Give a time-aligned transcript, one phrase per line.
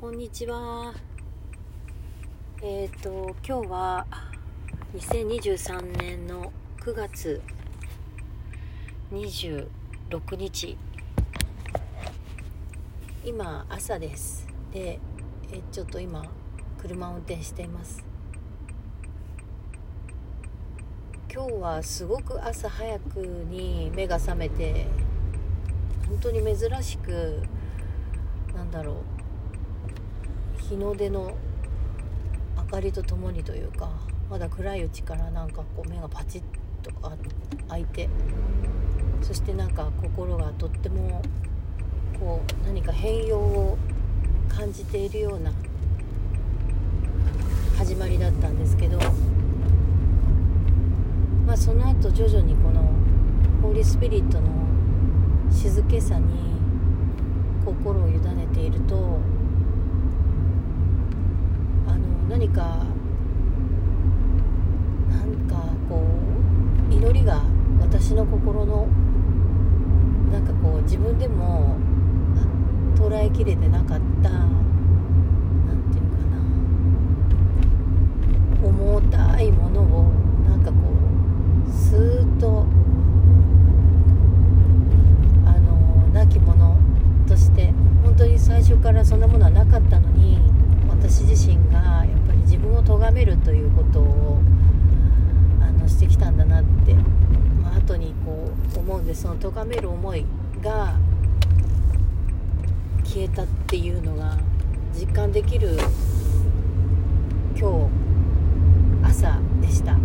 [0.00, 0.92] こんにちは。
[2.60, 4.06] えっ、ー、と、今日は
[4.94, 7.40] 2023年の9月
[9.12, 9.66] 26
[10.36, 10.76] 日。
[13.24, 14.46] 今、朝です。
[14.72, 14.98] で、
[15.50, 16.26] えちょっと今、
[16.76, 18.04] 車を運転しています。
[21.32, 24.86] 今日はすごく朝早くに目が覚めて、
[26.08, 27.40] 本当に珍しく、
[28.54, 29.13] なんだろう
[30.68, 31.36] 日の出の
[32.56, 33.90] 明かりとともにというか
[34.30, 36.42] まだ暗いうちからなんかこう目がパチッ
[36.82, 36.90] と
[37.68, 38.08] 開いて
[39.20, 41.20] そしてなんか心がとっても
[42.18, 43.78] こう何か変容を
[44.48, 45.52] 感じているような
[47.76, 48.98] 始まりだったんですけど
[51.46, 52.80] まあその後徐々にこの
[53.60, 54.48] ホーリースピリットの
[55.52, 56.24] 静けさに
[57.66, 59.33] 心を委ねていると
[62.34, 62.62] 何か
[65.08, 65.54] なんか
[65.88, 66.02] こ
[66.90, 67.40] う祈りが
[67.80, 68.88] 私の心の
[70.32, 71.76] なんかこう自分でも
[72.96, 74.50] 捉えきれてなかった何
[75.92, 76.42] て言うかな
[78.68, 80.10] 重たいものを
[80.48, 80.76] なんかこ
[81.68, 82.66] うスーッと
[85.46, 86.76] あの亡き者
[87.28, 90.40] として本当に最初からそんなものはなかったのに
[91.04, 94.40] 私自身がやっぱり自分を咎めるということを
[95.60, 96.94] あのしてきたんだなって、
[97.62, 100.26] まあ後にこう思うんでその咎める思い
[100.60, 100.96] が
[103.04, 104.36] 消えたっていうのが
[104.92, 105.78] 実感できる
[107.56, 107.88] 今
[109.04, 109.96] 日朝でした。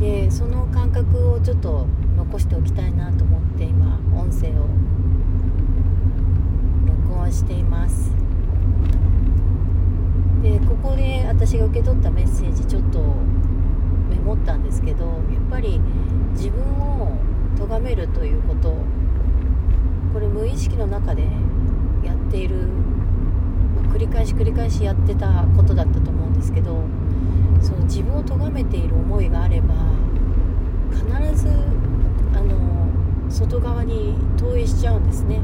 [0.00, 4.66] でその感覚をちょっと残しておきたいなと思って今音声を
[7.06, 8.10] 録音しています。
[10.42, 12.98] でここで私が受け取ったメッセージちょっと
[14.10, 15.04] メモったんですけど
[17.68, 18.74] 咎めるということ
[20.12, 21.22] これ無意識の中で
[22.02, 22.66] やっている
[23.92, 26.82] 繰り返し繰り返しやってたことだったと思うんですけど
[27.60, 29.74] その自分を咎めている思いがあれば
[30.92, 31.06] 必
[31.36, 31.48] ず
[32.34, 32.88] あの
[33.30, 35.40] 外側に投影しちゃうんですね。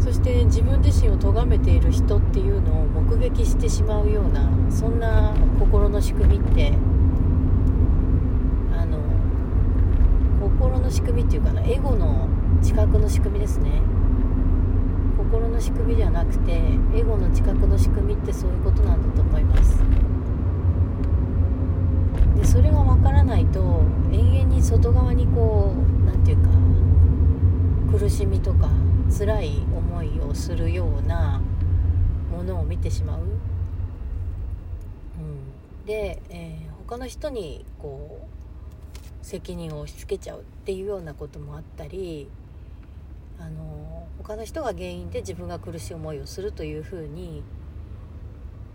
[0.00, 6.74] そして自分自身を咎めている人っていうのを目撃してしまうようなそんな心の仕組みって
[8.76, 8.98] あの
[10.40, 12.28] 心の仕組みっていうかなエゴの
[12.62, 13.82] 知覚の仕組みですね。
[15.18, 16.52] 心の仕組みじゃなくて
[16.94, 19.82] エゴの知覚の仕組みってそういうことなんだと思います。
[22.36, 26.50] でそれが分からないと永遠に外側にこう何て言うか
[27.98, 28.70] 苦しみとか
[29.18, 31.42] 辛い思いをするような
[32.30, 33.26] ものを見てしまう、うん、
[35.86, 38.33] で、えー、他の人にこう
[39.24, 42.28] 責任を押し付けちゃうっていうようなこともあったり
[43.40, 47.42] あの他の人が原因で自分が苦しい思いをするというふうに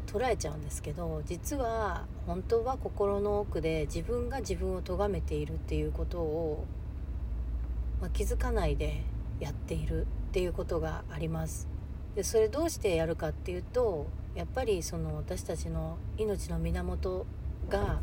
[0.08, 6.66] 捉えちゃうんですけど実は本当は心の奥で自分が自分を咎めているっていうことを、
[8.02, 9.04] まあ、気づかないで
[9.40, 11.68] やっているっていうことがあります。
[12.16, 17.28] でそれどうしてやるかっていうとやっぱりその私たちの命の源
[17.70, 18.02] が、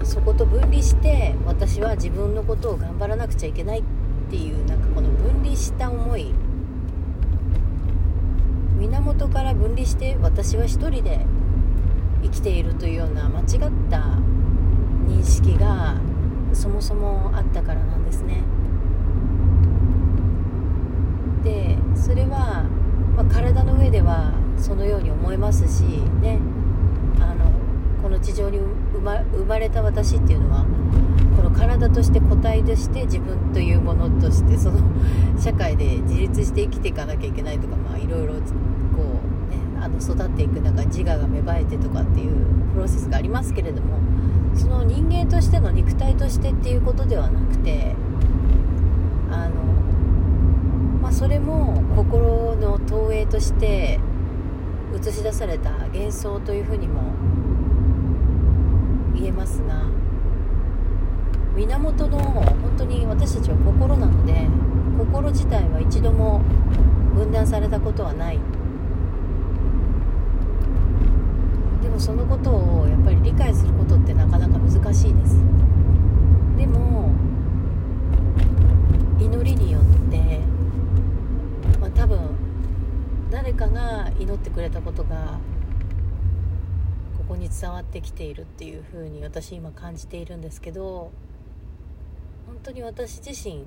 [0.00, 3.82] ー、そこと分離して私は自分のことを頑張らなくちゃいけないっ
[4.30, 6.32] ていうなんかこの分離した思い
[8.78, 11.24] 源から分離して私は一人で
[12.22, 13.46] 生きているというような間違っ
[13.90, 14.18] た
[15.06, 15.96] 認識が
[16.52, 18.42] そもそもあったからなんですね。
[21.42, 22.64] でそれは、
[23.16, 25.82] まあ、体の上ではそのように思えますし
[26.22, 26.38] ね
[27.20, 27.53] あの
[28.04, 30.66] この地上に生ま生まれた私っていうのは
[31.38, 34.78] この体として個体として自分というものとしてその
[35.40, 38.40] 社会で自立して生きていかなきゃいけないとかまあいろいろこ
[39.48, 42.34] うねあの育っていく中自我が芽生えてとかっていう
[42.74, 43.98] プロセスがありますけれども
[44.54, 47.94] その人間としての肉体としてっていうことではなくて
[49.30, 49.54] あの
[51.00, 53.98] まあ、それも心の投影として
[54.94, 57.14] 映し出された幻想というふうにも
[59.14, 59.84] 言えますが
[61.54, 64.48] 源の本当に私たちは心なので
[64.98, 66.40] 心自体は一度も
[67.14, 68.40] 分断されたことはない。
[71.82, 75.36] でもそのことをやっぱり理解することってなかなか難しいです。
[76.56, 77.10] でも
[79.20, 80.40] 祈りによって
[81.80, 82.18] まあ多分
[83.30, 85.38] 誰かが祈ってくれたことが
[87.26, 91.10] ここに伝わってきているっていうふうに私今感じているんですけど
[92.46, 93.64] 本当に私自身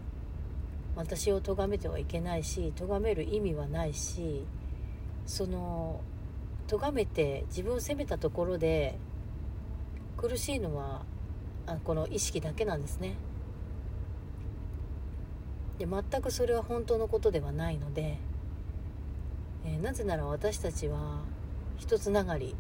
[0.96, 4.46] 私を咎めてはいけないし咎める意味はないし
[5.26, 6.02] その
[6.68, 9.00] 咎めて自分を責めたところで
[10.18, 11.02] 苦しいのは
[11.66, 13.16] あこの意識だけなんですね。
[15.80, 18.18] で全くそれは本当のことではないので、
[19.66, 21.22] えー、なぜなら私たちは
[21.78, 22.56] 一つながり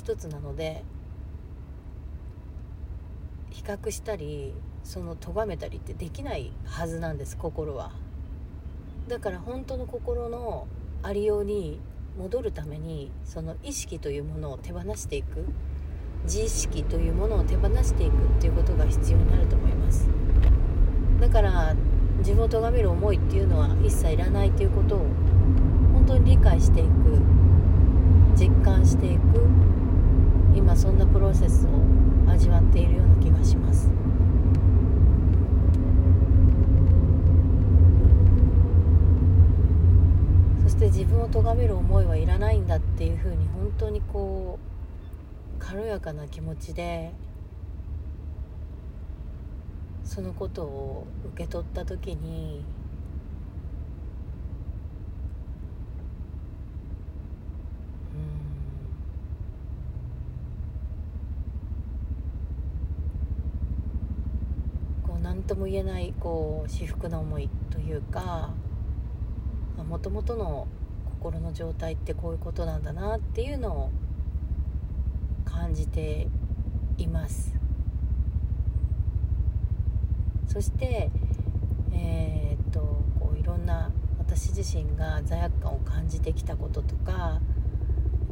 [0.00, 0.82] 一つなので
[3.50, 7.92] 比較したりその咎めたりってできないはずなんです心は。
[9.08, 10.66] だから本当の心の
[11.02, 11.80] ありように
[12.18, 15.44] 戻るためにその意識というものを手放していく
[16.24, 20.08] 自意識というものを手放していくっていうことが必要になると思います。
[21.20, 21.76] だから
[22.20, 24.98] 自分を咎める思いっていうのは一切いらないということを
[25.92, 26.88] 本当に理解していく
[28.34, 29.20] 実感していく
[30.54, 31.68] 今そんなプロセスを
[32.30, 33.90] 味わっているような気がします。
[40.62, 44.70] そして自分を咎める思いはいらないんだっていうふうに本当にこう
[45.58, 47.12] 軽やかな気持ちで
[50.04, 52.64] そのことを受け取った時に
[65.06, 68.54] こう何とも言えないこう至福な思いというか
[69.88, 70.66] もともとの
[71.20, 73.90] 心の状態ってこういうことなんだなっていうのを
[75.44, 76.28] 感じて
[76.96, 77.54] います。
[80.46, 81.10] そして
[81.92, 82.80] えー、っと
[83.20, 87.40] こういろんな私自身が罪悪感を感じてきたこととかや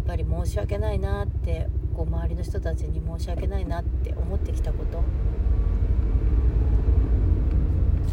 [0.02, 5.02] っぱり申し訳ないなってこう周りの人たちに申し訳ないなって思ってきたこと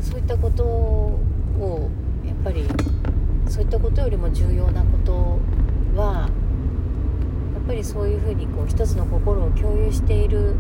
[0.02, 1.90] そういったことを
[2.26, 2.66] やっぱり
[3.48, 5.40] そういったことよりも重要なこと
[5.96, 6.28] は
[7.54, 10.56] やっぱりそういうふうにこう一つの心を共有している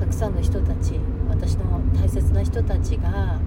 [0.00, 0.98] たくさんの人たち
[1.28, 3.38] 私の大切な人たちが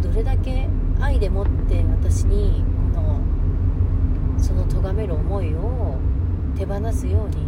[0.00, 0.68] どれだけ
[1.00, 2.64] 愛でもって私に
[2.94, 3.20] この
[4.38, 5.98] その咎める思いを
[6.56, 7.46] 手放すように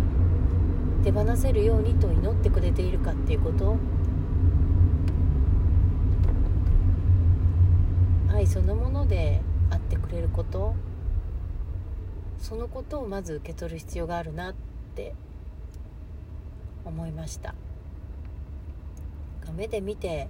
[1.03, 3.79] 手放せるようにと祈ってくれているかっていうこと
[8.35, 9.41] 愛そのもので
[9.71, 10.77] あってくれること
[12.39, 14.55] そのことをまず受け取る必要があるなっ
[14.95, 15.13] て
[16.85, 17.57] 思いました。
[19.57, 20.29] 目で見て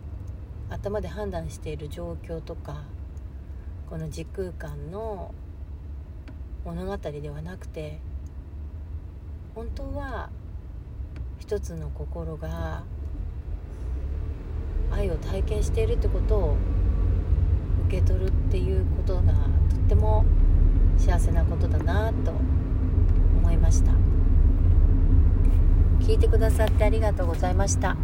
[0.70, 2.84] 頭で判断している状況とか
[3.90, 5.34] この時空間の
[6.64, 8.00] 物語ではなくて
[9.54, 10.30] 本当は
[11.38, 12.84] 一つの心が
[14.90, 16.56] 愛を体験しているってことを
[17.86, 20.24] 受け取るっていうことがとっても
[20.96, 22.32] 幸せなことだなと
[23.38, 23.92] 思いました。
[26.00, 27.96] 聞いてくださってありがとうございました。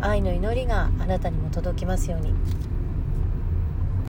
[0.00, 2.34] 愛の祈りがあなたにも届きますように。